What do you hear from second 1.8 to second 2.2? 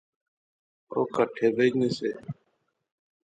سے